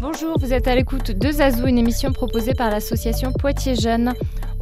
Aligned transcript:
Bonjour, 0.00 0.38
vous 0.38 0.52
êtes 0.52 0.68
à 0.68 0.74
l'écoute 0.74 1.12
de 1.12 1.30
Zazou, 1.30 1.66
une 1.66 1.78
émission 1.78 2.12
proposée 2.12 2.54
par 2.54 2.70
l'association 2.70 3.32
Poitiers 3.32 3.76
Jeunes. 3.76 4.12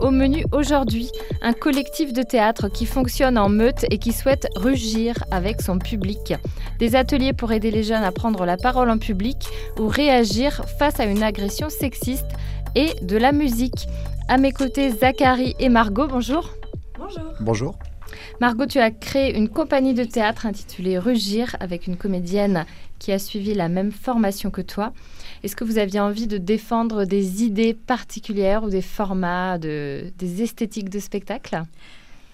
Au 0.00 0.10
menu 0.10 0.44
aujourd'hui, 0.52 1.10
un 1.42 1.52
collectif 1.52 2.14
de 2.14 2.22
théâtre 2.22 2.68
qui 2.68 2.86
fonctionne 2.86 3.36
en 3.36 3.50
meute 3.50 3.84
et 3.90 3.98
qui 3.98 4.12
souhaite 4.12 4.48
rugir 4.56 5.14
avec 5.30 5.60
son 5.60 5.78
public. 5.78 6.34
Des 6.78 6.96
ateliers 6.96 7.34
pour 7.34 7.52
aider 7.52 7.70
les 7.70 7.82
jeunes 7.82 8.02
à 8.02 8.10
prendre 8.10 8.46
la 8.46 8.56
parole 8.56 8.88
en 8.88 8.96
public 8.96 9.36
ou 9.78 9.88
réagir 9.88 10.64
face 10.78 11.00
à 11.00 11.04
une 11.04 11.22
agression 11.22 11.68
sexiste 11.68 12.30
et 12.74 12.94
de 13.02 13.18
la 13.18 13.32
musique. 13.32 13.88
À 14.28 14.38
mes 14.38 14.52
côtés, 14.52 14.90
Zachary 14.90 15.54
et 15.58 15.68
Margot, 15.68 16.08
bonjour. 16.08 16.48
Bonjour. 16.98 17.34
Bonjour. 17.40 17.78
Margot, 18.40 18.64
tu 18.64 18.78
as 18.78 18.90
créé 18.90 19.36
une 19.36 19.50
compagnie 19.50 19.92
de 19.92 20.04
théâtre 20.04 20.46
intitulée 20.46 20.98
Rugir 20.98 21.56
avec 21.60 21.86
une 21.86 21.98
comédienne 21.98 22.64
qui 22.98 23.12
a 23.12 23.18
suivi 23.18 23.52
la 23.52 23.68
même 23.68 23.92
formation 23.92 24.50
que 24.50 24.62
toi. 24.62 24.92
Est-ce 25.42 25.56
que 25.56 25.64
vous 25.64 25.78
aviez 25.78 26.00
envie 26.00 26.26
de 26.26 26.38
défendre 26.38 27.04
des 27.04 27.44
idées 27.44 27.74
particulières 27.74 28.62
ou 28.62 28.70
des 28.70 28.82
formats, 28.82 29.58
de, 29.58 30.12
des 30.18 30.42
esthétiques 30.42 30.90
de 30.90 30.98
spectacle? 30.98 31.64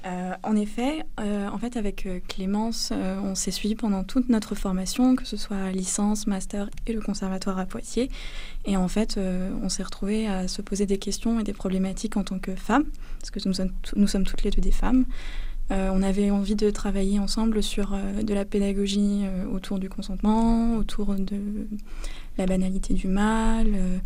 Euh, 0.07 0.35
en 0.45 0.55
effet, 0.55 1.05
euh, 1.19 1.49
en 1.49 1.59
fait, 1.59 1.77
avec 1.77 2.07
euh, 2.07 2.21
Clémence, 2.29 2.93
on 2.93 3.35
s'est 3.35 3.51
suivi 3.51 3.75
pendant 3.75 4.05
toute 4.05 4.29
notre 4.29 4.55
formation, 4.55 5.17
que 5.17 5.25
ce 5.25 5.37
soit 5.37 5.73
licence, 5.73 6.29
master 6.29 6.71
et 6.87 6.93
le 6.93 7.01
conservatoire 7.01 7.59
à 7.59 7.67
Poitiers. 7.67 8.11
Et 8.67 8.77
en 8.77 8.89
fait, 8.89 9.19
on 9.63 9.69
s'est 9.69 9.83
retrouvés 9.83 10.29
à 10.29 10.49
se 10.49 10.63
poser 10.63 10.87
des 10.87 10.99
questions 10.99 11.41
et 11.41 11.45
des 11.45 11.53
problématiques 11.53 12.17
en 12.17 12.25
tant 12.25 12.39
que 12.39 12.55
femmes, 12.55 12.85
parce 13.21 13.31
que 13.31 13.41
nous 13.97 14.07
sommes 14.07 14.25
toutes 14.25 14.43
les 14.43 14.51
deux 14.51 14.63
des 14.63 14.73
femmes. 14.73 15.05
On 15.71 16.03
avait 16.03 16.31
envie 16.31 16.55
de 16.55 16.71
travailler 16.71 17.19
ensemble 17.19 17.63
sur 17.63 17.97
de 18.23 18.35
la 18.35 18.45
pédagogie 18.45 19.25
autour 19.53 19.79
du 19.79 19.89
consentement, 19.89 20.77
autour 20.77 21.15
de 21.15 21.67
la 22.39 22.47
banalité 22.47 22.95
du 22.95 23.09
mal. 23.09 23.69
Euh, 23.75 23.99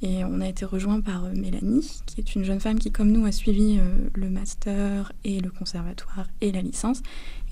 et 0.00 0.24
on 0.24 0.40
a 0.40 0.48
été 0.48 0.64
rejoint 0.64 1.00
par 1.00 1.24
euh, 1.24 1.32
Mélanie, 1.34 2.02
qui 2.06 2.20
est 2.20 2.34
une 2.34 2.44
jeune 2.44 2.60
femme 2.60 2.78
qui, 2.78 2.92
comme 2.92 3.10
nous, 3.10 3.26
a 3.26 3.32
suivi 3.32 3.78
euh, 3.78 4.08
le 4.14 4.30
master 4.30 5.12
et 5.24 5.40
le 5.40 5.50
conservatoire 5.50 6.28
et 6.40 6.52
la 6.52 6.62
licence. 6.62 7.02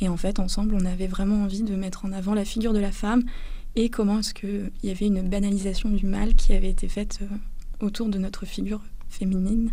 Et 0.01 0.09
en 0.09 0.17
fait, 0.17 0.39
ensemble, 0.39 0.77
on 0.81 0.85
avait 0.85 1.09
vraiment 1.09 1.43
envie 1.43 1.63
de 1.63 1.75
mettre 1.75 2.05
en 2.05 2.13
avant 2.13 2.35
la 2.35 2.45
figure 2.45 2.73
de 2.73 2.79
la 2.79 2.93
femme 2.93 3.25
et 3.75 3.89
comment 3.91 4.21
est-ce 4.21 4.33
qu'il 4.33 4.71
y 4.85 4.91
avait 4.91 5.07
une 5.07 5.29
banalisation 5.29 5.91
du 5.91 6.07
mal 6.07 6.35
qui 6.35 6.55
avait 6.55 6.71
été 6.71 6.89
faite 6.89 7.21
autour 7.81 8.09
de 8.09 8.19
notre 8.19 8.47
figure 8.47 8.81
féminine. 9.11 9.73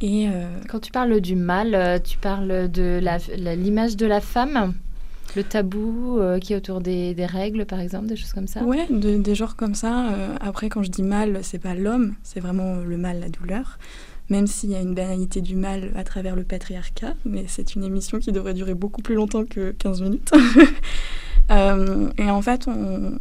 Et 0.00 0.28
Quand 0.68 0.80
tu 0.80 0.92
parles 0.92 1.20
du 1.20 1.34
mal, 1.34 2.00
tu 2.02 2.18
parles 2.18 2.70
de 2.70 3.00
l'image 3.54 3.96
de 3.96 4.06
la 4.06 4.20
femme 4.20 4.74
le 5.36 5.42
tabou 5.42 6.18
euh, 6.18 6.38
qui 6.38 6.52
est 6.52 6.56
autour 6.56 6.80
des, 6.80 7.14
règles, 7.26 7.66
par 7.66 7.80
exemple, 7.80 8.06
des 8.06 8.16
choses 8.16 8.32
comme 8.32 8.46
ça? 8.46 8.62
Ouais, 8.62 8.86
des 8.90 9.34
genres 9.34 9.56
comme 9.56 9.74
ça. 9.74 10.10
Euh, 10.10 10.36
après, 10.40 10.68
quand 10.68 10.82
je 10.82 10.90
dis 10.90 11.02
mal, 11.02 11.40
c'est 11.42 11.58
pas 11.58 11.74
l'homme, 11.74 12.14
c'est 12.22 12.40
vraiment 12.40 12.76
le 12.76 12.96
mal, 12.96 13.20
la 13.20 13.28
douleur. 13.28 13.78
Même 14.30 14.46
s'il 14.46 14.70
y 14.70 14.74
a 14.74 14.80
une 14.80 14.94
banalité 14.94 15.40
du 15.40 15.54
mal 15.54 15.90
à 15.96 16.04
travers 16.04 16.34
le 16.34 16.44
patriarcat, 16.44 17.14
mais 17.24 17.44
c'est 17.46 17.74
une 17.74 17.84
émission 17.84 18.18
qui 18.18 18.32
devrait 18.32 18.54
durer 18.54 18.74
beaucoup 18.74 19.02
plus 19.02 19.14
longtemps 19.14 19.44
que 19.44 19.72
15 19.72 20.02
minutes. 20.02 20.32
Euh, 21.50 22.08
et 22.16 22.30
en 22.30 22.40
fait, 22.40 22.66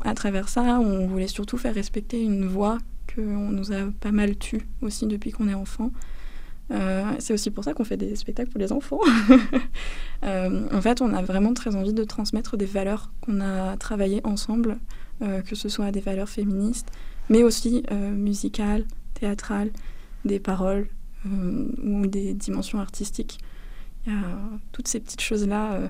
à 0.05 0.13
travers 0.13 0.47
ça, 0.47 0.79
on 0.79 1.07
voulait 1.07 1.27
surtout 1.27 1.57
faire 1.57 1.75
respecter 1.75 2.23
une 2.23 2.45
voix 2.45 2.77
qu'on 3.13 3.49
nous 3.49 3.73
a 3.73 3.91
pas 3.99 4.13
mal 4.13 4.37
tue 4.37 4.65
aussi 4.81 5.07
depuis 5.07 5.31
qu'on 5.31 5.49
est 5.49 5.53
enfant. 5.53 5.91
Euh, 6.73 7.13
c'est 7.19 7.33
aussi 7.33 7.51
pour 7.51 7.63
ça 7.63 7.73
qu'on 7.73 7.83
fait 7.83 7.97
des 7.97 8.15
spectacles 8.15 8.49
pour 8.49 8.59
les 8.59 8.71
enfants. 8.71 8.99
Euh, 10.25 10.69
en 10.71 10.81
fait, 10.81 11.01
on 11.01 11.13
a 11.13 11.21
vraiment 11.21 11.53
très 11.53 11.75
envie 11.75 11.91
de 11.91 12.05
transmettre 12.05 12.55
des 12.55 12.65
valeurs 12.65 13.11
qu'on 13.19 13.41
a 13.41 13.75
travaillées 13.75 14.21
ensemble, 14.23 14.77
euh, 15.21 15.41
que 15.41 15.53
ce 15.53 15.67
soit 15.67 15.91
des 15.91 15.99
valeurs 15.99 16.29
féministes, 16.29 16.87
mais 17.27 17.43
aussi 17.43 17.83
musicales, 18.13 18.85
théâtrales, 19.15 19.69
des 20.23 20.39
paroles 20.39 20.87
ou 21.25 22.07
des 22.07 22.33
dimensions 22.33 22.79
artistiques. 22.79 23.39
Il 24.07 24.13
y 24.13 24.15
a 24.15 24.21
toutes 24.71 24.87
ces 24.87 25.01
petites 25.01 25.19
choses-là. 25.19 25.89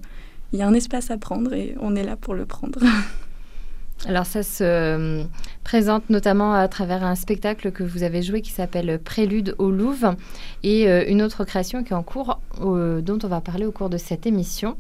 il 0.52 0.58
y 0.58 0.64
a 0.64 0.68
un 0.68 0.74
espace 0.74 1.12
à 1.12 1.18
prendre 1.20 1.54
et 1.54 1.76
on 1.80 1.96
est 1.96 2.04
là 2.04 2.16
pour 2.16 2.34
le 2.34 2.48
prendre. 2.48 2.80
Alors 4.06 4.26
ça 4.26 4.44
se 4.44 4.64
euh, 4.64 5.24
présente 5.64 6.10
notamment 6.10 6.54
à 6.54 6.68
travers 6.68 7.04
un 7.04 7.16
spectacle 7.16 7.72
que 7.72 7.84
vous 7.84 8.04
avez 8.04 8.22
joué 8.22 8.42
qui 8.42 8.52
s'appelle 8.52 9.00
Prélude 9.00 9.56
au 9.60 9.72
Louvre 9.72 10.16
et 10.62 10.90
euh, 10.90 11.06
une 11.08 11.22
autre 11.22 11.46
création 11.46 11.84
qui 11.84 11.94
est 11.94 11.96
en 11.96 12.04
cours 12.04 12.40
dont 12.60 13.20
on 13.24 13.28
va 13.28 13.40
parler 13.40 13.66
au 13.66 13.72
cours 13.72 13.90
de 13.90 13.98
cette 13.98 14.26
émission. 14.26 14.76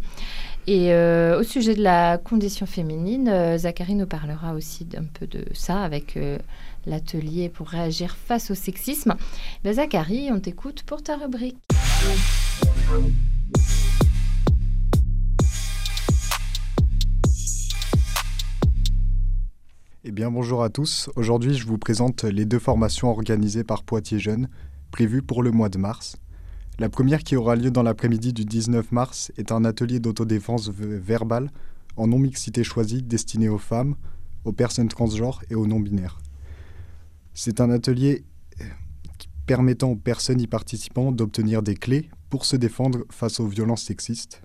Et 0.67 0.93
euh, 0.93 1.39
au 1.39 1.43
sujet 1.43 1.73
de 1.73 1.81
la 1.81 2.17
condition 2.17 2.65
féminine, 2.65 3.57
Zachary 3.57 3.95
nous 3.95 4.05
parlera 4.05 4.53
aussi 4.53 4.85
d'un 4.85 5.03
peu 5.03 5.27
de 5.27 5.45
ça 5.53 5.81
avec 5.83 6.17
l'atelier 6.85 7.49
pour 7.49 7.67
réagir 7.67 8.15
face 8.15 8.51
au 8.51 8.55
sexisme. 8.55 9.15
Ben, 9.63 9.73
Zachary, 9.73 10.29
on 10.31 10.39
t'écoute 10.39 10.83
pour 10.83 11.01
ta 11.01 11.15
rubrique. 11.15 11.57
Eh 20.05 20.11
bien 20.11 20.29
bonjour 20.29 20.63
à 20.63 20.69
tous. 20.69 21.09
Aujourd'hui 21.15 21.53
je 21.53 21.65
vous 21.65 21.77
présente 21.77 22.25
les 22.25 22.43
deux 22.43 22.59
formations 22.59 23.09
organisées 23.09 23.63
par 23.63 23.83
Poitiers 23.83 24.19
Jeunes, 24.19 24.49
prévues 24.91 25.21
pour 25.21 25.41
le 25.41 25.51
mois 25.51 25.69
de 25.69 25.77
mars. 25.77 26.17
La 26.77 26.89
première 26.89 27.23
qui 27.23 27.37
aura 27.37 27.55
lieu 27.55 27.71
dans 27.71 27.83
l'après-midi 27.83 28.33
du 28.33 28.43
19 28.43 28.91
mars 28.91 29.31
est 29.37 29.53
un 29.53 29.63
atelier 29.63 30.01
d'autodéfense 30.01 30.69
verbale 30.69 31.51
en 31.95 32.07
non-mixité 32.07 32.65
choisie 32.65 33.01
destiné 33.01 33.47
aux 33.47 33.57
femmes, 33.57 33.95
aux 34.43 34.51
personnes 34.51 34.89
transgenres 34.89 35.41
et 35.49 35.55
aux 35.55 35.67
non-binaires. 35.67 36.19
C'est 37.33 37.61
un 37.61 37.69
atelier 37.69 38.25
euh, 38.59 38.65
permettant 39.45 39.91
aux 39.91 39.95
personnes 39.95 40.41
y 40.41 40.47
participant 40.47 41.13
d'obtenir 41.13 41.63
des 41.63 41.75
clés 41.75 42.09
pour 42.29 42.43
se 42.43 42.57
défendre 42.57 43.05
face 43.09 43.39
aux 43.39 43.47
violences 43.47 43.83
sexistes. 43.83 44.41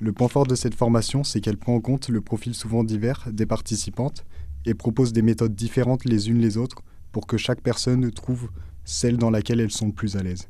Le 0.00 0.12
point 0.12 0.28
fort 0.28 0.46
de 0.46 0.54
cette 0.54 0.74
formation, 0.74 1.24
c'est 1.24 1.40
qu'elle 1.40 1.58
prend 1.58 1.74
en 1.74 1.80
compte 1.80 2.10
le 2.10 2.20
profil 2.20 2.54
souvent 2.54 2.84
divers 2.84 3.26
des 3.32 3.46
participantes 3.46 4.26
et 4.66 4.74
propose 4.74 5.12
des 5.12 5.22
méthodes 5.22 5.54
différentes 5.54 6.04
les 6.04 6.28
unes 6.28 6.40
les 6.40 6.56
autres 6.56 6.82
pour 7.12 7.26
que 7.26 7.36
chaque 7.36 7.60
personne 7.60 8.10
trouve 8.10 8.50
celle 8.84 9.16
dans 9.16 9.30
laquelle 9.30 9.60
elles 9.60 9.70
sont 9.70 9.86
le 9.86 9.92
plus 9.92 10.16
à 10.16 10.22
l'aise. 10.22 10.48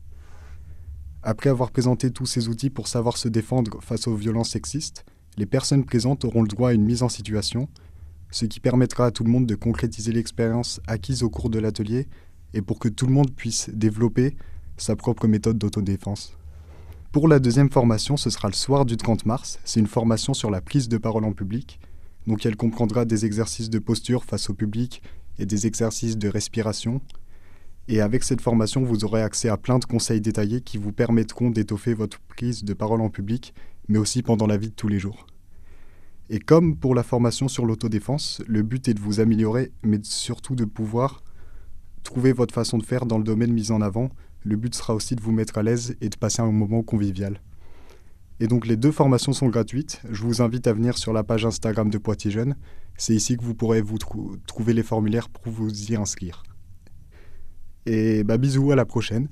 Après 1.22 1.50
avoir 1.50 1.70
présenté 1.70 2.10
tous 2.10 2.26
ces 2.26 2.48
outils 2.48 2.70
pour 2.70 2.88
savoir 2.88 3.16
se 3.16 3.28
défendre 3.28 3.82
face 3.82 4.06
aux 4.06 4.16
violences 4.16 4.50
sexistes, 4.50 5.04
les 5.36 5.46
personnes 5.46 5.84
présentes 5.84 6.24
auront 6.24 6.42
le 6.42 6.48
droit 6.48 6.70
à 6.70 6.72
une 6.72 6.84
mise 6.84 7.02
en 7.02 7.08
situation, 7.08 7.68
ce 8.30 8.46
qui 8.46 8.60
permettra 8.60 9.06
à 9.06 9.10
tout 9.10 9.24
le 9.24 9.30
monde 9.30 9.46
de 9.46 9.54
concrétiser 9.54 10.12
l'expérience 10.12 10.80
acquise 10.86 11.22
au 11.22 11.30
cours 11.30 11.50
de 11.50 11.58
l'atelier 11.58 12.08
et 12.54 12.62
pour 12.62 12.78
que 12.78 12.88
tout 12.88 13.06
le 13.06 13.12
monde 13.12 13.34
puisse 13.34 13.70
développer 13.70 14.36
sa 14.76 14.96
propre 14.96 15.26
méthode 15.26 15.58
d'autodéfense. 15.58 16.36
Pour 17.12 17.28
la 17.28 17.38
deuxième 17.38 17.70
formation, 17.70 18.16
ce 18.16 18.30
sera 18.30 18.48
le 18.48 18.54
soir 18.54 18.84
du 18.84 18.96
30 18.96 19.26
mars. 19.26 19.58
C'est 19.64 19.80
une 19.80 19.86
formation 19.86 20.32
sur 20.32 20.50
la 20.50 20.60
prise 20.60 20.88
de 20.88 20.96
parole 20.96 21.24
en 21.24 21.32
public 21.32 21.80
donc 22.26 22.44
elle 22.46 22.56
comprendra 22.56 23.04
des 23.04 23.24
exercices 23.24 23.70
de 23.70 23.78
posture 23.78 24.24
face 24.24 24.50
au 24.50 24.54
public 24.54 25.02
et 25.38 25.46
des 25.46 25.66
exercices 25.66 26.18
de 26.18 26.28
respiration. 26.28 27.00
Et 27.88 28.00
avec 28.00 28.22
cette 28.22 28.40
formation, 28.40 28.82
vous 28.82 29.04
aurez 29.04 29.22
accès 29.22 29.48
à 29.48 29.56
plein 29.56 29.78
de 29.78 29.84
conseils 29.84 30.20
détaillés 30.20 30.60
qui 30.60 30.78
vous 30.78 30.92
permettront 30.92 31.50
d'étoffer 31.50 31.94
votre 31.94 32.20
prise 32.20 32.62
de 32.62 32.74
parole 32.74 33.00
en 33.00 33.10
public, 33.10 33.54
mais 33.88 33.98
aussi 33.98 34.22
pendant 34.22 34.46
la 34.46 34.56
vie 34.56 34.68
de 34.68 34.74
tous 34.74 34.88
les 34.88 34.98
jours. 34.98 35.26
Et 36.28 36.38
comme 36.38 36.76
pour 36.76 36.94
la 36.94 37.02
formation 37.02 37.48
sur 37.48 37.66
l'autodéfense, 37.66 38.40
le 38.46 38.62
but 38.62 38.86
est 38.86 38.94
de 38.94 39.00
vous 39.00 39.18
améliorer, 39.18 39.72
mais 39.82 39.98
surtout 40.02 40.54
de 40.54 40.64
pouvoir 40.64 41.24
trouver 42.04 42.32
votre 42.32 42.54
façon 42.54 42.78
de 42.78 42.84
faire 42.84 43.06
dans 43.06 43.18
le 43.18 43.24
domaine 43.24 43.52
mis 43.52 43.72
en 43.72 43.80
avant. 43.80 44.10
Le 44.44 44.56
but 44.56 44.74
sera 44.74 44.94
aussi 44.94 45.16
de 45.16 45.20
vous 45.20 45.32
mettre 45.32 45.58
à 45.58 45.64
l'aise 45.64 45.96
et 46.00 46.08
de 46.08 46.16
passer 46.16 46.40
un 46.40 46.52
moment 46.52 46.82
convivial. 46.82 47.40
Et 48.40 48.46
donc 48.46 48.66
les 48.66 48.76
deux 48.76 48.90
formations 48.90 49.32
sont 49.32 49.48
gratuites. 49.48 50.00
Je 50.10 50.22
vous 50.22 50.40
invite 50.40 50.66
à 50.66 50.72
venir 50.72 50.96
sur 50.96 51.12
la 51.12 51.22
page 51.22 51.44
Instagram 51.44 51.90
de 51.90 51.98
Poitiers 51.98 52.30
Jeunes. 52.30 52.56
C'est 52.96 53.14
ici 53.14 53.36
que 53.36 53.44
vous 53.44 53.54
pourrez 53.54 53.82
trouver 54.46 54.72
les 54.72 54.82
formulaires 54.82 55.28
pour 55.28 55.52
vous 55.52 55.70
y 55.90 55.94
inscrire. 55.94 56.42
Et 57.86 58.24
bah, 58.24 58.38
bisous, 58.38 58.72
à 58.72 58.76
la 58.76 58.86
prochaine. 58.86 59.28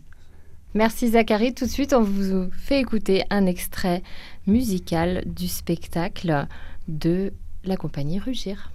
Merci 0.75 1.09
Zachary. 1.09 1.55
Tout 1.55 1.65
de 1.65 1.71
suite, 1.71 1.95
on 1.95 2.03
vous 2.03 2.51
fait 2.53 2.81
écouter 2.81 3.25
un 3.31 3.47
extrait 3.47 4.03
musical 4.47 5.25
du 5.27 5.49
spectacle 5.49 6.47
de 6.89 7.33
la 7.65 7.77
compagnie 7.77 8.19
Rugir. 8.19 8.73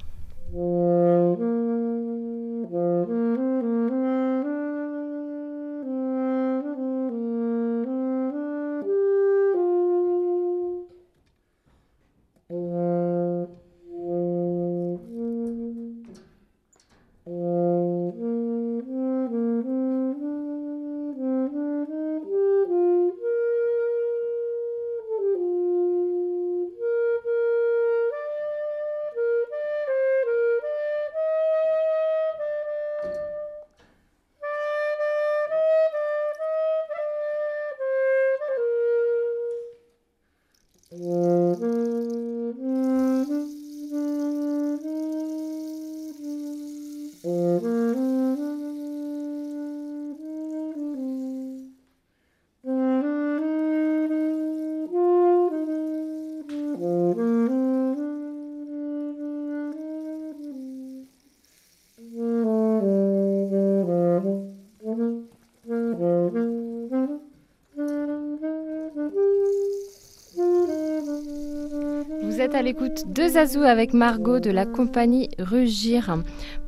À 72.53 72.61
l'écoute 72.61 73.11
de 73.11 73.27
Zazou 73.27 73.61
avec 73.63 73.93
Margot 73.93 74.39
de 74.39 74.51
la 74.51 74.65
compagnie 74.65 75.29
Rugir 75.39 76.17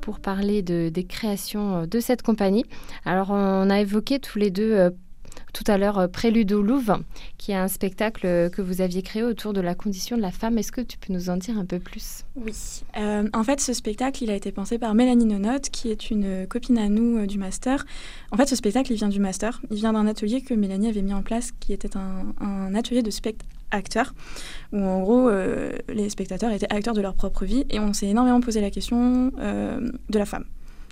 pour 0.02 0.20
parler 0.20 0.64
de, 0.64 0.90
des 0.90 1.04
créations 1.04 1.86
de 1.86 2.00
cette 2.00 2.24
compagnie. 2.24 2.66
Alors, 3.06 3.30
on 3.30 3.70
a 3.70 3.80
évoqué 3.80 4.20
tous 4.20 4.40
les 4.40 4.50
deux 4.50 4.74
euh, 4.74 4.90
tout 5.54 5.64
à 5.68 5.78
l'heure 5.78 6.00
euh, 6.00 6.08
Prélude 6.08 6.54
au 6.54 6.64
Louvre, 6.64 7.02
qui 7.38 7.52
est 7.52 7.56
un 7.56 7.68
spectacle 7.68 8.50
que 8.50 8.62
vous 8.64 8.82
aviez 8.82 9.04
créé 9.04 9.22
autour 9.22 9.54
de 9.54 9.62
la 9.62 9.76
condition 9.76 10.18
de 10.18 10.22
la 10.24 10.32
femme. 10.32 10.58
Est-ce 10.58 10.72
que 10.72 10.82
tu 10.82 10.98
peux 10.98 11.14
nous 11.14 11.30
en 11.30 11.38
dire 11.38 11.60
un 11.60 11.66
peu 11.66 11.80
plus? 11.80 12.24
Oui. 12.36 12.54
Euh, 12.98 13.28
en 13.34 13.44
fait, 13.44 13.60
ce 13.60 13.74
spectacle, 13.74 14.24
il 14.24 14.32
a 14.32 14.36
été 14.36 14.52
pensé 14.52 14.80
par 14.80 14.96
Mélanie 14.96 15.26
Nonotte, 15.26 15.70
qui 15.70 15.92
est 15.92 16.10
une 16.10 16.48
copine 16.48 16.80
à 16.80 16.90
nous 16.90 17.28
du 17.28 17.38
master. 17.38 17.86
En 18.32 18.38
fait, 18.38 18.48
ce 18.48 18.56
spectacle, 18.56 18.92
il 18.92 18.96
vient 18.96 19.10
du 19.10 19.20
master. 19.20 19.62
Il 19.70 19.78
vient 19.78 19.94
d'un 19.94 20.08
atelier 20.08 20.42
que 20.42 20.56
Mélanie 20.56 20.88
avait 20.88 21.04
mis 21.04 21.14
en 21.14 21.22
place, 21.22 21.52
qui 21.60 21.74
était 21.74 21.96
un, 21.96 22.74
atelier 22.74 23.04
de 23.04 23.12
spectacle 23.12 23.55
acteurs, 23.76 24.14
où 24.72 24.80
en 24.80 25.02
gros 25.02 25.30
les 25.90 26.10
spectateurs 26.10 26.52
étaient 26.52 26.72
acteurs 26.74 26.94
de 26.94 27.02
leur 27.02 27.14
propre 27.14 27.46
vie 27.46 27.66
et 27.70 27.80
on 27.80 27.94
s'est 27.94 28.08
énormément 28.08 28.42
posé 28.42 28.62
la 28.62 28.72
question 28.72 29.32
de 29.38 30.18
la 30.20 30.26
femme. 30.26 30.46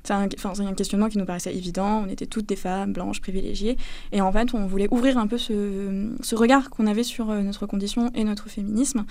C'est 0.04 0.14
un, 0.14 0.24
un, 0.24 0.74
questionnement 0.74 1.08
qui 1.08 1.18
nous 1.18 1.26
paraissait 1.26 1.56
évident. 1.56 2.04
On 2.06 2.10
était 2.10 2.26
toutes 2.26 2.46
des 2.46 2.58
femmes 2.58 2.92
blanches, 2.92 3.22
privilégiées. 3.22 3.78
Et 4.12 4.20
en 4.20 4.32
fait, 4.34 4.54
on 4.54 4.66
voulait 4.66 4.90
ouvrir 4.92 5.18
un 5.18 5.28
peu 5.28 5.38
ce, 5.38 6.36
regard 6.36 6.70
qu'on 6.70 6.88
avait 6.88 7.04
sur 7.04 7.30
euh, 7.30 7.42
notre 7.42 7.66
condition 7.68 8.12
et 8.14 8.26
notre 8.26 8.50
féminisme. 8.50 9.06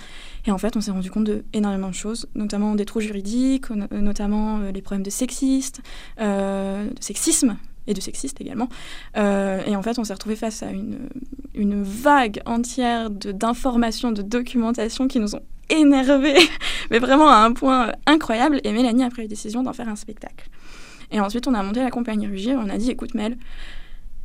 Et 0.47 0.51
en 0.51 0.59
fait, 0.59 0.77
on 0.77 0.83
s'est 0.83 0.91
rendu 0.91 1.11
compte 1.11 1.25
de 1.25 1.45
énormément 1.55 1.89
de 1.89 1.95
choses, 1.95 2.29
notamment 2.35 2.75
des 2.75 2.85
trous 2.85 3.01
juridiques, 3.01 3.71
notamment 3.71 4.59
euh, 4.59 4.71
les 4.71 4.83
problèmes 4.83 5.03
de 5.03 5.11
sexiste, 5.11 5.81
euh, 6.21 6.85
de 6.85 7.03
sexisme 7.03 7.57
et 7.87 7.95
de 7.95 8.01
sexiste 8.01 8.41
également. 8.41 8.69
et 9.17 9.77
en 9.77 9.83
fait, 9.83 9.99
on 9.99 10.05
s'est 10.05 10.13
retrouvé 10.13 10.37
face 10.37 10.63
à 10.63 10.71
une, 10.71 11.83
vague 11.83 12.41
entière 12.47 13.11
d'informations, 13.11 14.13
de, 14.13 14.23
de 14.23 14.29
documentation 14.29 15.09
qui 15.09 15.19
nous 15.19 15.35
ont 15.35 15.43
énervés, 15.73 16.39
mais 16.91 16.99
vraiment 16.99 17.29
à 17.29 17.37
un 17.37 17.53
point 17.53 17.93
incroyable. 18.07 18.61
Et 18.65 18.73
Mélanie 18.73 19.05
a 19.05 19.11
pris 19.11 19.23
la 19.23 19.29
décision 19.29 19.63
d'en 19.63 19.73
faire 19.73 19.89
un 19.89 19.97
spectacle. 19.97 20.49
Et 21.11 21.21
ensuite, 21.21 21.47
on 21.47 21.55
a 21.55 21.63
monté 21.63 21.81
la 21.81 21.91
compagnie 21.91 22.27
Rugir. 22.27 22.59
On 22.63 22.69
a 22.69 22.79
dit, 22.79 22.91
écoute, 22.91 23.15
Mel, 23.15 23.37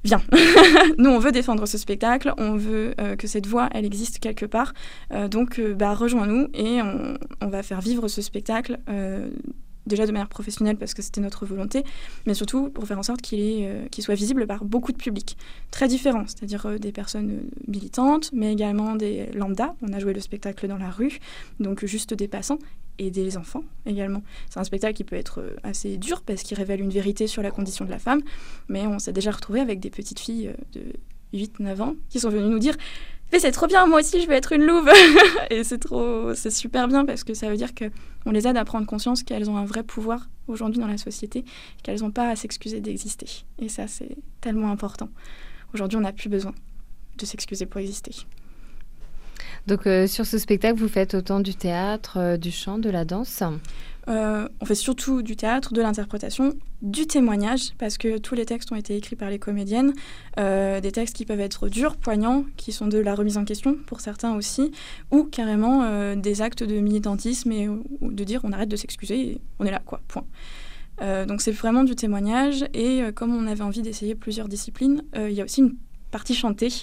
viens. 0.03 0.21
Nous, 0.97 1.09
on 1.09 1.19
veut 1.19 1.31
défendre 1.31 1.65
ce 1.65 1.77
spectacle, 1.77 2.33
on 2.37 2.55
veut 2.55 2.93
euh, 2.99 3.15
que 3.15 3.27
cette 3.27 3.45
voix, 3.45 3.69
elle 3.73 3.85
existe 3.85 4.19
quelque 4.19 4.45
part. 4.45 4.73
Euh, 5.11 5.27
donc, 5.27 5.59
euh, 5.59 5.73
bah, 5.73 5.93
rejoins-nous 5.93 6.47
et 6.53 6.81
on, 6.81 7.47
va 7.47 7.63
faire 7.63 7.81
vivre 7.81 8.07
ce 8.07 8.21
spectacle 8.21 8.79
déjà 9.87 10.05
de 10.05 10.11
manière 10.11 10.29
professionnelle 10.29 10.77
parce 10.77 10.93
que 10.93 11.01
c'était 11.01 11.21
notre 11.21 11.45
volonté, 11.45 11.83
mais 12.25 12.33
surtout 12.33 12.69
pour 12.69 12.85
faire 12.85 12.99
en 12.99 13.03
sorte 13.03 13.21
qu'il 13.21 13.39
euh, 13.65 13.85
soit 13.99 14.15
visible 14.15 14.45
par 14.45 14.63
beaucoup 14.63 14.91
de 14.91 14.97
publics 14.97 15.37
très 15.71 15.87
différents, 15.87 16.25
c'est-à-dire 16.27 16.65
euh, 16.65 16.77
des 16.77 16.91
personnes 16.91 17.31
euh, 17.31 17.49
militantes, 17.67 18.29
mais 18.33 18.51
également 18.51 18.95
des 18.95 19.27
lambda. 19.33 19.75
On 19.81 19.93
a 19.93 19.99
joué 19.99 20.13
le 20.13 20.21
spectacle 20.21 20.67
dans 20.67 20.77
la 20.77 20.89
rue, 20.89 21.19
donc 21.59 21.85
juste 21.85 22.13
des 22.13 22.27
passants 22.27 22.59
et 22.99 23.11
des 23.11 23.37
enfants 23.37 23.63
également. 23.85 24.23
C'est 24.49 24.59
un 24.59 24.63
spectacle 24.63 24.95
qui 24.95 25.03
peut 25.03 25.15
être 25.15 25.43
assez 25.63 25.97
dur 25.97 26.21
parce 26.21 26.43
qu'il 26.43 26.57
révèle 26.57 26.81
une 26.81 26.89
vérité 26.89 27.27
sur 27.27 27.43
la 27.43 27.51
condition 27.51 27.85
de 27.85 27.91
la 27.91 27.99
femme, 27.99 28.21
mais 28.69 28.87
on 28.87 28.99
s'est 28.99 29.13
déjà 29.13 29.31
retrouvé 29.31 29.59
avec 29.59 29.79
des 29.79 29.91
petites 29.91 30.19
filles 30.19 30.51
de 30.73 30.81
8-9 31.33 31.81
ans 31.81 31.95
qui 32.09 32.19
sont 32.19 32.29
venues 32.29 32.49
nous 32.49 32.59
dire 32.59 32.75
mais 33.31 33.39
c'est 33.39 33.51
trop 33.51 33.67
bien, 33.67 33.85
moi 33.87 33.99
aussi 33.99 34.21
je 34.21 34.27
veux 34.27 34.33
être 34.33 34.53
une 34.53 34.65
louve. 34.65 34.89
et 35.49 35.63
c'est 35.63 35.79
trop, 35.79 36.33
c'est 36.33 36.51
super 36.51 36.87
bien 36.87 37.05
parce 37.05 37.23
que 37.23 37.33
ça 37.33 37.49
veut 37.49 37.57
dire 37.57 37.73
que 37.73 37.85
on 38.25 38.31
les 38.31 38.47
aide 38.47 38.57
à 38.57 38.65
prendre 38.65 38.85
conscience 38.85 39.23
qu'elles 39.23 39.49
ont 39.49 39.57
un 39.57 39.65
vrai 39.65 39.83
pouvoir 39.83 40.29
aujourd'hui 40.47 40.79
dans 40.79 40.87
la 40.87 40.97
société, 40.97 41.45
qu'elles 41.83 42.01
n'ont 42.01 42.11
pas 42.11 42.29
à 42.29 42.35
s'excuser 42.35 42.79
d'exister. 42.79 43.45
Et 43.59 43.69
ça, 43.69 43.87
c'est 43.87 44.17
tellement 44.41 44.71
important. 44.71 45.09
Aujourd'hui, 45.73 45.97
on 45.97 46.01
n'a 46.01 46.13
plus 46.13 46.29
besoin 46.29 46.53
de 47.17 47.25
s'excuser 47.25 47.65
pour 47.65 47.81
exister. 47.81 48.11
Donc 49.67 49.85
euh, 49.85 50.07
sur 50.07 50.25
ce 50.25 50.37
spectacle, 50.37 50.79
vous 50.79 50.87
faites 50.87 51.13
autant 51.13 51.41
du 51.41 51.53
théâtre, 51.53 52.17
euh, 52.17 52.37
du 52.37 52.51
chant, 52.51 52.79
de 52.79 52.89
la 52.89 53.05
danse 53.05 53.43
euh, 54.09 54.47
on 54.61 54.65
fait 54.65 54.73
surtout 54.73 55.21
du 55.21 55.35
théâtre, 55.35 55.73
de 55.73 55.81
l'interprétation, 55.81 56.53
du 56.81 57.07
témoignage, 57.07 57.71
parce 57.77 57.97
que 57.97 58.17
tous 58.19 58.35
les 58.35 58.45
textes 58.45 58.71
ont 58.71 58.77
été 58.77 58.95
écrits 58.95 59.17
par 59.17 59.29
les 59.29 59.37
comédiennes, 59.37 59.91
des 60.37 60.91
textes 60.93 61.13
qui 61.13 61.25
peuvent 61.25 61.41
être 61.41 61.67
durs, 61.67 61.97
poignants, 61.97 62.45
qui 62.55 62.71
sont 62.71 62.87
de 62.87 62.99
la 62.99 63.15
remise 63.15 63.37
en 63.37 63.43
question 63.43 63.75
pour 63.85 63.99
certains 63.99 64.33
aussi, 64.33 64.71
ou 65.11 65.25
carrément 65.25 66.15
des 66.15 66.41
actes 66.41 66.63
de 66.63 66.79
militantisme 66.79 67.51
et 67.51 67.67
de 68.01 68.23
dire 68.23 68.39
on 68.45 68.53
arrête 68.53 68.69
de 68.69 68.77
s'excuser 68.77 69.41
on 69.59 69.65
est 69.65 69.71
là, 69.71 69.81
quoi, 69.85 69.99
point. 70.07 70.23
donc 71.25 71.41
c'est 71.41 71.51
vraiment 71.51 71.83
du 71.83 71.95
témoignage 71.95 72.63
et 72.73 73.01
comme 73.13 73.35
on 73.35 73.45
avait 73.45 73.63
envie 73.63 73.81
d'essayer 73.81 74.15
plusieurs 74.15 74.47
disciplines, 74.47 75.03
il 75.17 75.33
y 75.33 75.41
a 75.41 75.43
aussi 75.43 75.59
une 75.59 75.75
partie 76.11 76.35
chantée. 76.35 76.73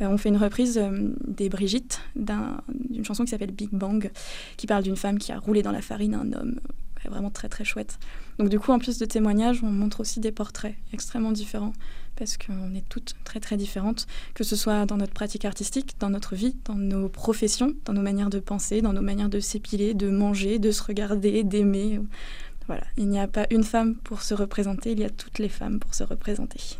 on 0.00 0.18
fait 0.18 0.28
une 0.28 0.36
reprise 0.36 0.80
des 1.26 1.48
Brigitte, 1.48 2.00
d'une 2.16 3.04
chanson 3.04 3.24
qui 3.24 3.30
s'appelle 3.30 3.52
Big 3.52 3.70
Bang, 3.72 4.10
qui 4.56 4.66
parle 4.66 4.82
d'une 4.82 4.96
femme 4.96 5.18
qui 5.18 5.32
a 5.32 5.38
roulé 5.38 5.62
dans 5.62 5.72
la 5.72 5.82
farine 5.82 6.14
un 6.14 6.32
homme. 6.32 6.60
vraiment 7.08 7.30
très 7.30 7.48
très 7.48 7.64
chouette. 7.64 7.98
Donc 8.38 8.48
du 8.48 8.58
coup, 8.58 8.72
en 8.72 8.78
plus 8.78 8.98
de 8.98 9.04
témoignages, 9.04 9.62
on 9.62 9.70
montre 9.70 10.00
aussi 10.00 10.20
des 10.20 10.32
portraits 10.32 10.74
extrêmement 10.92 11.32
différents, 11.32 11.72
parce 12.16 12.36
qu'on 12.36 12.74
est 12.74 12.88
toutes 12.88 13.14
très 13.24 13.40
très 13.40 13.56
différentes, 13.56 14.06
que 14.34 14.44
ce 14.44 14.56
soit 14.56 14.86
dans 14.86 14.96
notre 14.96 15.12
pratique 15.12 15.44
artistique, 15.44 15.96
dans 16.00 16.10
notre 16.10 16.34
vie, 16.34 16.56
dans 16.64 16.76
nos 16.76 17.08
professions, 17.08 17.74
dans 17.84 17.92
nos 17.92 18.02
manières 18.02 18.30
de 18.30 18.38
penser, 18.38 18.82
dans 18.82 18.92
nos 18.92 19.02
manières 19.02 19.28
de 19.28 19.40
s'épiler, 19.40 19.94
de 19.94 20.10
manger, 20.10 20.58
de 20.58 20.70
se 20.70 20.82
regarder, 20.82 21.44
d'aimer. 21.44 22.00
Voilà, 22.66 22.84
il 22.96 23.08
n'y 23.08 23.18
a 23.18 23.28
pas 23.28 23.46
une 23.50 23.64
femme 23.64 23.96
pour 23.96 24.22
se 24.22 24.32
représenter, 24.32 24.92
il 24.92 25.00
y 25.00 25.04
a 25.04 25.10
toutes 25.10 25.38
les 25.38 25.50
femmes 25.50 25.78
pour 25.78 25.94
se 25.94 26.04
représenter. 26.04 26.78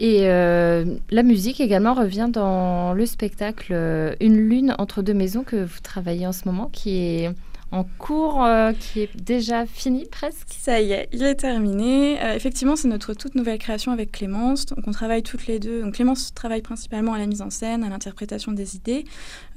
Et 0.00 0.28
euh, 0.28 0.84
la 1.10 1.24
musique 1.24 1.60
également 1.60 1.92
revient 1.92 2.28
dans 2.32 2.94
le 2.94 3.04
spectacle 3.04 3.72
euh, 3.72 4.14
Une 4.20 4.36
lune 4.36 4.74
entre 4.78 5.02
deux 5.02 5.14
maisons 5.14 5.42
que 5.42 5.56
vous 5.56 5.80
travaillez 5.82 6.24
en 6.26 6.32
ce 6.32 6.46
moment, 6.46 6.70
qui 6.72 6.98
est 6.98 7.30
en 7.70 7.84
cours 7.84 8.44
euh, 8.44 8.72
qui 8.72 9.00
est 9.00 9.16
déjà 9.16 9.66
fini 9.66 10.06
presque 10.06 10.48
Ça 10.48 10.80
y 10.80 10.92
est, 10.92 11.08
il 11.12 11.22
est 11.22 11.34
terminé. 11.34 12.18
Euh, 12.22 12.34
effectivement, 12.34 12.76
c'est 12.76 12.88
notre 12.88 13.12
toute 13.12 13.34
nouvelle 13.34 13.58
création 13.58 13.92
avec 13.92 14.12
Clémence. 14.12 14.66
Donc, 14.66 14.86
on 14.86 14.90
travaille 14.90 15.22
toutes 15.22 15.46
les 15.46 15.58
deux. 15.58 15.82
Donc, 15.82 15.94
Clémence 15.94 16.32
travaille 16.32 16.62
principalement 16.62 17.12
à 17.12 17.18
la 17.18 17.26
mise 17.26 17.42
en 17.42 17.50
scène, 17.50 17.84
à 17.84 17.90
l'interprétation 17.90 18.52
des 18.52 18.76
idées. 18.76 19.04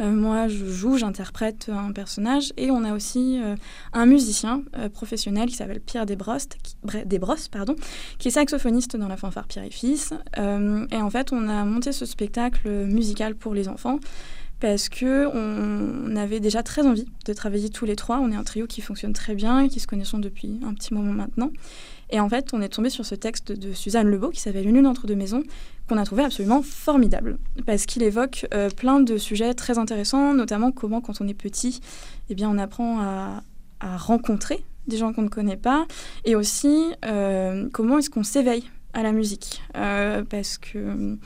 Euh, 0.01 0.11
moi, 0.11 0.49
je 0.49 0.65
joue, 0.65 0.97
j'interprète 0.97 1.69
un 1.69 1.93
personnage. 1.93 2.51
Et 2.57 2.69
on 2.69 2.83
a 2.83 2.93
aussi 2.93 3.39
un 3.93 4.05
musicien 4.05 4.63
professionnel 4.93 5.49
qui 5.49 5.55
s'appelle 5.55 5.79
Pierre 5.79 6.05
Desbrosses, 6.05 6.47
qui, 6.61 6.75
Desbrosses, 7.05 7.47
pardon, 7.47 7.75
qui 8.19 8.27
est 8.27 8.31
saxophoniste 8.31 8.97
dans 8.97 9.07
la 9.07 9.17
fanfare 9.17 9.47
Pierre 9.47 9.65
et 9.65 9.71
Fils. 9.71 10.13
et 10.37 11.01
en 11.01 11.09
fait, 11.09 11.31
on 11.31 11.47
a 11.47 11.63
monté 11.63 11.91
ce 11.91 12.05
spectacle 12.05 12.69
musical 12.69 13.35
pour 13.35 13.53
les 13.53 13.67
enfants 13.67 13.99
parce 14.61 14.87
que 14.89 15.27
on 15.33 16.15
avait 16.15 16.39
déjà 16.39 16.63
très 16.63 16.85
envie 16.85 17.07
de 17.25 17.33
travailler 17.33 17.69
tous 17.69 17.85
les 17.85 17.95
trois. 17.95 18.19
On 18.19 18.31
est 18.31 18.35
un 18.35 18.43
trio 18.43 18.67
qui 18.67 18.79
fonctionne 18.79 19.11
très 19.11 19.35
bien, 19.35 19.67
qui 19.67 19.79
se 19.79 19.87
connaissons 19.87 20.19
depuis 20.19 20.59
un 20.65 20.73
petit 20.73 20.93
moment 20.93 21.11
maintenant. 21.11 21.51
Et 22.11 22.19
en 22.19 22.29
fait, 22.29 22.53
on 22.53 22.61
est 22.61 22.69
tombé 22.69 22.89
sur 22.89 23.05
ce 23.05 23.15
texte 23.15 23.51
de 23.51 23.73
Suzanne 23.73 24.07
Lebeau 24.07 24.29
qui 24.29 24.39
s'appelle 24.39 24.67
Une 24.67 24.75
lune 24.75 24.87
entre 24.87 25.07
deux 25.07 25.15
maisons, 25.15 25.43
qu'on 25.89 25.97
a 25.97 26.05
trouvé 26.05 26.23
absolument 26.23 26.61
formidable, 26.61 27.37
parce 27.65 27.85
qu'il 27.85 28.03
évoque 28.03 28.45
euh, 28.53 28.69
plein 28.69 28.99
de 28.99 29.17
sujets 29.17 29.53
très 29.53 29.77
intéressants, 29.77 30.33
notamment 30.33 30.71
comment, 30.71 31.01
quand 31.01 31.21
on 31.21 31.27
est 31.27 31.33
petit, 31.33 31.81
eh 32.29 32.35
bien, 32.35 32.49
on 32.49 32.57
apprend 32.57 33.01
à, 33.01 33.43
rencontrer 33.97 34.63
des 34.85 34.97
gens 34.97 35.11
qu'on 35.11 35.23
ne 35.23 35.29
connaît 35.29 35.57
pas, 35.57 35.87
et 36.23 36.35
aussi 36.35 36.93
euh, 37.05 37.67
comment 37.73 37.97
est-ce 37.97 38.11
qu'on 38.11 38.23
s'éveille 38.23 38.63
à 38.93 39.01
la 39.01 39.11
musique, 39.11 39.63
euh, 39.75 40.23
parce 40.29 40.59
que 40.59 41.17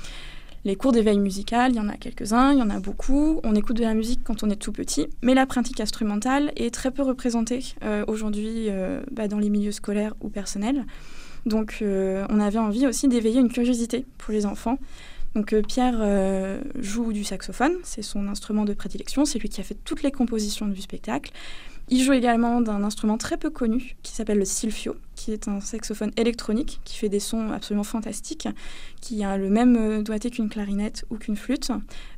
les 0.65 0.75
cours 0.75 0.91
d'éveil 0.91 1.19
musical, 1.19 1.71
il 1.71 1.77
y 1.77 1.79
en 1.79 1.87
a 1.87 1.95
quelques-uns, 1.95 2.51
il 2.51 2.57
y 2.57 2.61
en 2.63 2.71
a 2.71 2.79
beaucoup. 2.79 3.39
On 3.43 3.53
écoute 3.53 3.77
de 3.77 3.83
la 3.83 3.93
musique 3.93 4.21
quand 4.23 4.43
on 4.43 4.49
est 4.49 4.55
tout 4.55 4.71
petit, 4.71 5.07
mais 5.21 5.35
la 5.35 5.45
pratique 5.45 5.79
instrumentale 5.79 6.51
est 6.55 6.73
très 6.73 6.89
peu 6.89 7.03
représentée 7.03 7.63
euh, 7.83 8.03
aujourd'hui 8.07 8.65
euh, 8.69 8.99
bah, 9.11 9.27
dans 9.27 9.37
les 9.37 9.51
milieux 9.51 9.71
scolaires 9.71 10.15
ou 10.21 10.29
personnels. 10.29 10.85
Donc 11.45 11.77
euh, 11.81 12.25
on 12.29 12.39
avait 12.39 12.57
envie 12.57 12.87
aussi 12.87 13.07
d'éveiller 13.07 13.39
une 13.39 13.51
curiosité 13.51 14.05
pour 14.17 14.33
les 14.33 14.47
enfants. 14.47 14.79
Donc 15.35 15.53
Pierre 15.67 16.01
joue 16.79 17.11
du 17.11 17.25
saxophone, 17.25 17.73
c'est 17.83 18.01
son 18.01 18.29
instrument 18.29 18.63
de 18.63 18.73
prédilection, 18.73 19.25
c'est 19.25 19.37
lui 19.37 19.49
qui 19.49 19.59
a 19.59 19.65
fait 19.65 19.77
toutes 19.83 20.01
les 20.01 20.11
compositions 20.11 20.65
du 20.65 20.81
spectacle. 20.81 21.33
Il 21.87 22.01
joue 22.01 22.13
également 22.13 22.61
d'un 22.61 22.83
instrument 22.83 23.17
très 23.17 23.37
peu 23.37 23.51
connu 23.51 23.95
qui 24.01 24.11
s'appelle 24.11 24.39
le 24.39 24.45
silfio, 24.45 24.95
qui 25.15 25.31
est 25.31 25.47
un 25.47 25.59
saxophone 25.59 26.11
électronique 26.17 26.81
qui 26.83 26.97
fait 26.97 27.09
des 27.09 27.19
sons 27.19 27.51
absolument 27.51 27.83
fantastiques, 27.83 28.47
qui 29.01 29.23
a 29.23 29.37
le 29.37 29.51
même 29.51 29.75
euh, 29.77 30.01
doigté 30.01 30.31
qu'une 30.31 30.49
clarinette 30.49 31.05
ou 31.11 31.17
qu'une 31.17 31.35
flûte, 31.35 31.71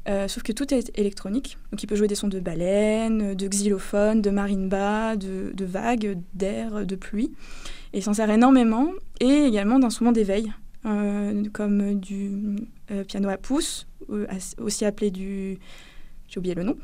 euh, 0.08 0.30
sauf 0.30 0.44
que 0.44 0.54
tout 0.54 0.74
est 0.74 0.98
électronique. 0.98 1.58
Donc 1.72 1.84
il 1.84 1.88
peut 1.88 1.98
jouer 1.98 2.08
des 2.08 2.16
sons 2.16 2.30
de 2.30 2.40
baleine, 2.40 3.34
de 3.34 3.48
xylophone, 3.48 4.22
de 4.22 4.30
marimba, 4.30 5.18
de, 5.18 5.52
de 5.54 5.66
vagues, 5.66 6.18
d'air, 6.34 6.86
de 6.86 6.96
pluie. 6.96 7.34
Et 7.92 7.98
il 7.98 8.04
s'en 8.04 8.14
sert 8.14 8.30
énormément, 8.30 8.92
et 9.20 9.44
également 9.44 9.80
d'instruments 9.80 10.14
d'éveil, 10.14 10.54
euh, 10.86 11.44
comme 11.52 12.00
du 12.00 12.32
piano 13.08 13.28
à 13.28 13.38
pouce, 13.38 13.86
aussi 14.58 14.86
appelé 14.86 15.12
du 15.12 15.60
j'ai 16.28 16.40
oublié 16.40 16.56
le 16.56 16.64
nom, 16.64 16.76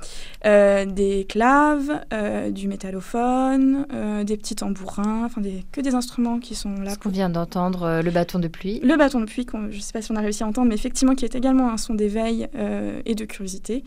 euh, 0.45 0.85
des 0.85 1.25
claves, 1.27 2.01
euh, 2.13 2.49
du 2.49 2.67
métallophone, 2.67 3.85
euh, 3.93 4.23
des 4.23 4.37
petits 4.37 4.55
tambourins, 4.55 5.25
enfin 5.25 5.41
des, 5.41 5.65
que 5.71 5.81
des 5.81 5.95
instruments 5.95 6.39
qui 6.39 6.55
sont 6.55 6.75
là. 6.75 6.91
Ce 6.91 6.97
qu'on 6.97 7.09
vient 7.09 7.29
d'entendre, 7.29 8.01
le 8.03 8.11
bâton 8.11 8.39
de 8.39 8.47
pluie. 8.47 8.79
Le 8.83 8.95
bâton 8.95 9.19
de 9.19 9.25
pluie, 9.25 9.45
je 9.69 9.75
ne 9.75 9.81
sais 9.81 9.93
pas 9.93 10.01
si 10.01 10.11
on 10.11 10.15
a 10.15 10.21
réussi 10.21 10.43
à 10.43 10.47
entendre, 10.47 10.69
mais 10.69 10.75
effectivement 10.75 11.15
qui 11.15 11.25
est 11.25 11.35
également 11.35 11.71
un 11.71 11.77
son 11.77 11.93
d'éveil 11.93 12.47
et 13.05 13.15
de 13.15 13.25
curiosité. 13.25 13.83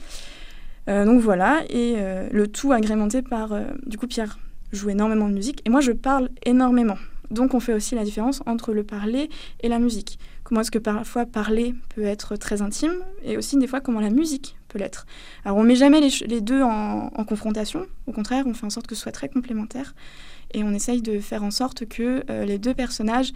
donc 0.86 1.20
voilà, 1.20 1.62
et 1.70 1.96
le 2.30 2.46
tout 2.46 2.72
agrémenté 2.72 3.22
par, 3.22 3.54
du 3.86 3.96
coup 3.98 4.06
Pierre 4.06 4.38
joue 4.72 4.90
énormément 4.90 5.28
de 5.28 5.34
musique, 5.34 5.62
et 5.64 5.70
moi 5.70 5.80
je 5.80 5.92
parle 5.92 6.28
énormément. 6.44 6.98
Donc 7.30 7.54
on 7.54 7.60
fait 7.60 7.72
aussi 7.72 7.94
la 7.94 8.04
différence 8.04 8.42
entre 8.46 8.72
le 8.72 8.84
parler 8.84 9.30
et 9.60 9.68
la 9.68 9.78
musique. 9.78 10.18
Comment 10.44 10.60
est-ce 10.60 10.70
que 10.70 10.78
parfois 10.78 11.26
parler 11.26 11.75
peut 11.94 12.04
être 12.04 12.36
très 12.36 12.62
intime 12.62 12.94
et 13.25 13.36
aussi 13.36 13.56
des 13.56 13.66
fois 13.66 13.80
comment 13.80 14.00
la 14.00 14.10
musique 14.10 14.56
l'être. 14.76 15.06
Alors 15.45 15.56
on 15.56 15.62
met 15.62 15.76
jamais 15.76 16.00
les, 16.00 16.40
deux 16.40 16.62
en, 16.62 17.11
confrontation, 17.25 17.87
au 18.06 18.12
contraire 18.12 18.45
on 18.47 18.54
fait 18.54 18.66
en 18.66 18.71
sorte 18.71 18.87
que 18.87 18.95
ce 18.95 19.02
soit 19.02 19.12
très 19.12 19.28
complémentaire 19.28 19.95
et 20.54 20.62
on 20.62 20.73
essaye 20.73 21.02
de 21.02 21.18
faire 21.21 21.42
en 21.42 21.50
sorte 21.50 21.87
que 21.87 22.25
euh, 22.30 22.45
les 22.45 22.59
deux 22.59 22.75
personnages 22.75 23.33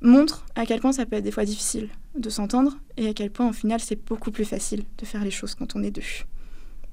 montrent 0.00 0.44
à 0.54 0.66
quel 0.66 0.80
point 0.80 0.92
ça 0.92 1.06
peut 1.06 1.16
être 1.16 1.24
des 1.24 1.30
fois 1.30 1.44
difficile 1.44 1.88
de 2.16 2.30
s'entendre 2.30 2.78
et 2.96 3.08
à 3.08 3.14
quel 3.14 3.30
point 3.30 3.48
au 3.48 3.52
final 3.52 3.80
c'est 3.80 4.02
beaucoup 4.04 4.30
plus 4.30 4.44
facile 4.44 4.84
de 4.98 5.06
faire 5.06 5.24
les 5.24 5.30
choses 5.30 5.54
quand 5.54 5.74
on 5.76 5.82
est 5.82 5.90
deux. 5.90 6.02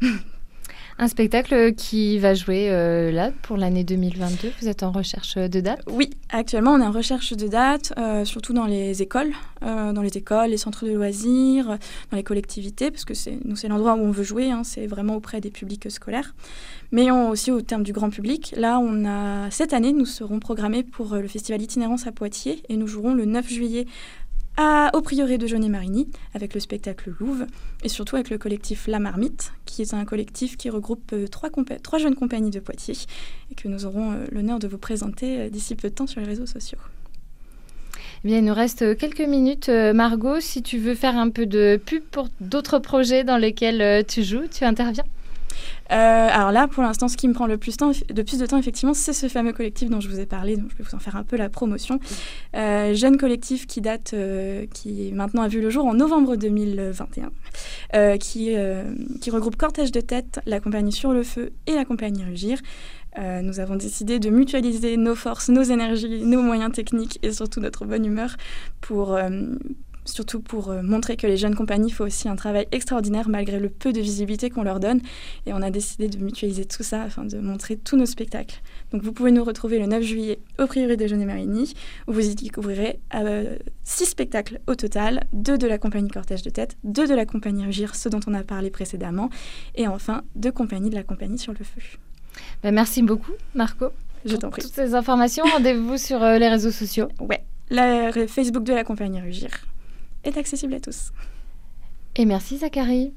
Un 0.98 1.08
spectacle 1.08 1.74
qui 1.74 2.20
va 2.20 2.34
jouer 2.34 2.70
euh, 2.70 3.12
là 3.12 3.32
pour 3.42 3.58
l'année 3.58 3.84
2022. 3.84 4.52
Vous 4.62 4.68
êtes 4.68 4.84
en 4.84 4.92
recherche 4.92 5.36
de 5.36 5.60
date? 5.60 5.82
Oui, 5.88 6.10
actuellement 6.30 6.74
on 6.74 6.80
est 6.80 6.86
en 6.86 6.92
recherche 6.92 7.34
de 7.34 7.48
date, 7.48 7.94
euh, 7.98 8.26
surtout 8.26 8.54
dans 8.54 8.66
les 8.66 9.02
écoles, 9.02 9.32
euh, 9.64 9.94
dans 9.94 10.02
les 10.02 10.18
écoles, 10.18 10.50
les 10.50 10.58
centres 10.58 10.86
de 10.86 10.92
loisirs, 10.92 11.78
dans 12.12 12.18
les 12.18 12.24
collectivités, 12.24 12.92
parce 12.92 13.06
que 13.06 13.14
c'est 13.14 13.38
nous 13.46 13.56
c'est 13.56 13.68
l'endroit 13.68 13.96
où 13.96 14.02
on 14.02 14.12
veut 14.12 14.24
jouer. 14.24 14.52
Hein, 14.52 14.64
c'est 14.64 14.88
vraiment 14.88 15.16
auprès 15.16 15.42
des 15.42 15.52
publics 15.52 15.90
scolaires, 15.90 16.36
mais 16.92 17.10
aussi 17.12 17.52
au 17.52 17.62
terme 17.62 17.84
du 17.84 17.94
grand 17.94 18.10
public. 18.10 18.54
Là, 18.58 18.80
on 18.80 19.06
a 19.06 19.50
cette 19.50 19.74
année, 19.74 19.94
nous 19.94 20.06
serons 20.06 20.40
programmés 20.40 20.84
pour 20.84 21.16
le 21.16 21.28
festival 21.28 21.62
Itinérance 21.62 22.08
à 22.08 22.12
Poitiers 22.12 22.62
et 22.70 22.78
nous 22.78 22.88
jouerons 22.88 23.14
le 23.14 23.26
9 23.26 23.48
juillet 23.48 23.86
au 24.94 25.02
prieuré 25.02 25.38
de 25.38 25.48
Jeunet 25.48 25.70
Marigny 25.70 26.08
avec 26.34 26.54
le 26.54 26.60
spectacle 26.60 27.14
Louvre 27.20 27.46
et 27.84 27.90
surtout 27.90 28.16
avec 28.16 28.30
le 28.30 28.38
collectif 28.38 28.88
La 28.88 29.00
Marmite, 29.00 29.54
qui 29.66 29.82
est 29.82 29.94
un 29.94 30.06
collectif 30.06 30.58
qui 30.58 30.70
regroupe 30.70 31.12
euh, 31.14 31.28
trois, 31.28 31.50
trois, 31.82 32.00
jeunes 32.00 32.16
compagnies 32.16 32.50
de 32.50 32.60
Poitiers 32.60 32.98
et 33.52 33.56
que 33.56 33.68
nous 33.68 33.86
aurons 33.86 34.12
euh, 34.12 34.26
l'honneur 34.32 34.60
de 34.60 34.68
vous 34.68 34.78
présenter 34.78 35.40
euh, 35.40 35.50
d'ici 35.50 35.76
peu 35.76 35.90
de 35.90 35.96
temps 35.96 36.08
sur 36.08 36.22
les 36.22 36.28
réseaux 36.28 36.46
sociaux. 36.46 36.80
Eh 38.24 38.28
bien, 38.28 38.38
il 38.38 38.46
nous 38.46 38.54
reste 38.54 38.98
quelques 38.98 39.22
minutes. 39.22 39.70
Margot, 39.70 40.40
si 40.40 40.62
tu 40.62 40.78
veux 40.78 40.94
faire 40.94 41.18
un 41.18 41.30
peu 41.30 41.48
de 41.48 41.80
pub 41.84 42.04
pour 42.04 42.28
d'autres 42.40 42.78
projets 42.78 43.24
dans 43.24 43.38
lesquels 43.38 44.06
tu 44.06 44.22
joues, 44.22 44.48
tu 44.48 44.64
interviens 44.64 45.06
euh, 45.92 46.30
alors 46.32 46.52
là, 46.52 46.68
pour 46.68 46.84
l'instant, 46.84 47.08
ce 47.08 47.18
qui 47.18 47.28
me 47.28 47.34
prend 47.34 47.48
le 47.48 47.58
plus, 47.58 47.78
de 47.78 48.46
temps, 48.46 48.58
effectivement, 48.58 48.94
c'est 48.94 49.14
ce 49.14 49.28
fameux 49.28 49.54
collectif 49.54 49.90
dont 49.90 50.00
je 50.00 50.08
vous 50.08 50.20
ai 50.20 50.26
parlé, 50.26 50.56
donc 50.56 50.70
je 50.72 50.78
vais 50.78 50.84
vous 50.84 50.96
en 50.96 51.00
faire 51.00 51.16
un 51.16 51.24
peu 51.24 51.36
la 51.36 51.50
promotion. 51.50 52.00
Euh, 52.56 52.94
jeune 52.94 53.18
collectif 53.18 53.68
qui 53.68 53.82
date, 53.82 54.12
euh, 54.14 54.66
qui 54.74 55.12
maintenant 55.14 55.42
a 55.42 55.48
vu 55.48 55.62
le 55.62 55.70
jour 55.70 55.86
en 55.86 55.94
novembre 55.94 56.36
2021, 56.36 57.32
qui, 58.18 58.56
qui 59.22 59.32
regroupe 59.32 59.56
Cortège 59.58 59.92
de 59.92 60.02
tête, 60.02 60.40
la 60.46 60.60
compagnie 60.60 60.94
Sur 60.94 61.12
le 61.12 61.24
Feu 61.24 61.52
et 61.68 61.74
la 61.74 61.86
compagnie 61.86 62.24
Rugir. 62.24 62.60
nous 63.18 63.60
avons 63.60 63.76
décidé 63.76 64.20
de 64.20 64.30
mutualiser 64.30 64.96
nos 64.98 65.16
forces, 65.16 65.50
nos 65.50 65.64
énergies, 65.64 66.24
nos 66.24 66.42
moyens 66.42 66.72
techniques 66.72 67.20
et 67.22 67.32
surtout 67.32 67.60
notre 67.60 67.86
bonne 67.86 68.06
humeur 68.06 68.38
pour, 68.80 69.18
surtout 70.12 70.42
pour 70.42 70.70
euh, 70.70 70.82
montrer 70.82 71.18
que 71.18 71.28
les 71.28 71.38
jeunes 71.38 71.56
compagnies 71.56 71.92
font 71.92 72.06
aussi 72.06 72.30
un 72.30 72.36
travail 72.36 72.68
extraordinaire 72.72 73.30
malgré 73.30 73.60
le 73.60 73.70
peu 73.70 73.94
de 73.94 74.00
visibilité 74.00 74.50
qu'on 74.50 74.64
leur 74.64 74.80
donne. 74.80 75.02
Et 75.46 75.54
on 75.54 75.62
a 75.62 75.72
décidé 75.72 76.08
de 76.08 76.18
mutualiser 76.18 76.66
tout 76.66 76.84
ça 76.84 77.04
afin 77.04 77.26
de 77.26 77.38
montrer 77.40 77.78
tous 77.78 77.98
nos 77.98 78.06
spectacles. 78.06 78.62
Donc 78.92 79.04
vous 79.04 79.12
pouvez 79.12 79.32
nous 79.32 79.44
retrouver 79.44 79.80
le 79.80 79.86
9 79.88 80.04
juillet 80.04 80.40
au 80.60 80.68
Prieuré 80.68 80.98
de 80.98 81.08
Jeunet 81.08 81.26
Marigny, 81.26 81.74
où 82.08 82.14
vous 82.14 82.28
y 82.30 82.36
découvrirez 82.36 83.00
euh, 83.16 83.58
six 83.84 84.06
spectacles 84.06 84.60
au 84.68 84.76
total, 84.76 85.24
deux 85.34 85.58
de 85.58 85.68
la 85.68 85.78
compagnie 85.78 86.10
Cortège 86.10 86.44
de 86.44 86.50
Tête, 86.50 86.78
deux 86.84 87.08
de 87.08 87.14
la 87.14 87.26
compagnie 87.26 87.66
Rugir, 87.66 87.96
ceux 87.96 88.10
dont 88.10 88.20
on 88.28 88.34
a 88.34 88.44
parlé 88.44 88.70
précédemment, 88.70 89.30
et 89.76 89.88
enfin 89.88 90.24
deux 90.36 90.52
compagnies 90.52 90.90
de 90.90 90.96
la 90.96 91.04
compagnie 91.04 91.38
Sur 91.38 91.54
le 91.54 91.60
Feu. 91.64 91.82
Ben, 92.64 92.74
merci 92.74 93.02
beaucoup, 93.02 93.34
Marco. 93.56 93.88
Je 94.26 94.36
t'en 94.36 94.50
prie. 94.50 94.62
Toutes 94.62 94.74
ces 94.74 94.94
informations, 94.94 95.44
rendez-vous 95.46 95.98
sur 95.98 96.22
euh, 96.22 96.38
les 96.38 96.48
réseaux 96.48 96.72
sociaux. 96.72 97.10
Ouais, 97.20 97.44
la 97.70 98.12
Facebook 98.28 98.64
de 98.64 98.74
la 98.74 98.84
compagnie 98.84 99.20
Rugir 99.20 99.50
est 100.24 100.38
accessible 100.38 100.74
à 100.74 100.80
tous. 100.80 101.12
Et 102.16 102.26
merci 102.26 102.58
Zachary. 102.58 103.14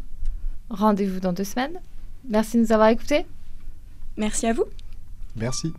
Rendez-vous 0.71 1.21
dans 1.21 1.33
deux 1.33 1.45
semaines. 1.45 1.81
Merci 2.29 2.57
de 2.57 2.63
nous 2.63 2.73
avoir 2.73 2.89
écoutés. 2.89 3.27
Merci 4.17 4.47
à 4.47 4.53
vous. 4.53 4.65
Merci. 5.37 5.73